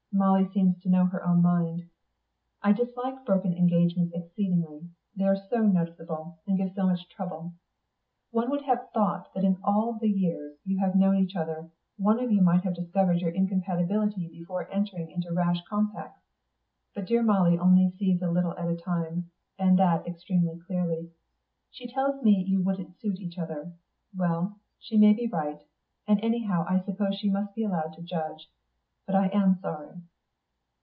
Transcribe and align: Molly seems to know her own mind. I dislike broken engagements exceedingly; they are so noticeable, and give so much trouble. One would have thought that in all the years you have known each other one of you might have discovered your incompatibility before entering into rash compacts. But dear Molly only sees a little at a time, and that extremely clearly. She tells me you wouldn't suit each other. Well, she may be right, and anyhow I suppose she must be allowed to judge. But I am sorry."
Molly 0.13 0.45
seems 0.51 0.77
to 0.83 0.89
know 0.89 1.05
her 1.05 1.25
own 1.25 1.41
mind. 1.41 1.83
I 2.61 2.73
dislike 2.73 3.25
broken 3.25 3.53
engagements 3.53 4.13
exceedingly; 4.13 4.89
they 5.15 5.23
are 5.23 5.37
so 5.37 5.59
noticeable, 5.65 6.37
and 6.45 6.57
give 6.57 6.73
so 6.73 6.85
much 6.85 7.07
trouble. 7.07 7.53
One 8.31 8.49
would 8.49 8.63
have 8.63 8.89
thought 8.93 9.33
that 9.33 9.45
in 9.45 9.57
all 9.63 9.93
the 9.97 10.09
years 10.09 10.57
you 10.65 10.77
have 10.79 10.95
known 10.97 11.15
each 11.15 11.37
other 11.37 11.71
one 11.97 12.19
of 12.19 12.29
you 12.29 12.41
might 12.41 12.65
have 12.65 12.75
discovered 12.75 13.21
your 13.21 13.31
incompatibility 13.31 14.27
before 14.27 14.69
entering 14.69 15.09
into 15.11 15.31
rash 15.31 15.63
compacts. 15.69 16.21
But 16.93 17.07
dear 17.07 17.23
Molly 17.23 17.57
only 17.57 17.91
sees 17.97 18.21
a 18.21 18.29
little 18.29 18.55
at 18.57 18.69
a 18.69 18.75
time, 18.75 19.31
and 19.57 19.79
that 19.79 20.05
extremely 20.05 20.59
clearly. 20.67 21.09
She 21.71 21.87
tells 21.87 22.21
me 22.21 22.43
you 22.45 22.61
wouldn't 22.61 22.99
suit 22.99 23.21
each 23.21 23.37
other. 23.39 23.71
Well, 24.15 24.59
she 24.77 24.97
may 24.97 25.13
be 25.13 25.27
right, 25.31 25.61
and 26.05 26.21
anyhow 26.21 26.65
I 26.67 26.81
suppose 26.81 27.15
she 27.15 27.29
must 27.29 27.55
be 27.55 27.63
allowed 27.63 27.93
to 27.93 28.01
judge. 28.01 28.49
But 29.07 29.15
I 29.15 29.27
am 29.29 29.57
sorry." 29.59 29.97